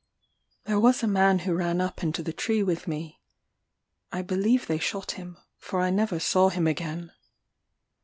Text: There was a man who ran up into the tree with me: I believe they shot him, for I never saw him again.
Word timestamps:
There 0.63 0.79
was 0.79 1.03
a 1.03 1.07
man 1.07 1.37
who 1.45 1.53
ran 1.53 1.79
up 1.79 2.01
into 2.01 2.23
the 2.23 2.33
tree 2.33 2.63
with 2.63 2.87
me: 2.87 3.21
I 4.11 4.23
believe 4.23 4.65
they 4.65 4.79
shot 4.79 5.11
him, 5.11 5.37
for 5.59 5.79
I 5.79 5.91
never 5.91 6.19
saw 6.19 6.49
him 6.49 6.65
again. 6.65 7.11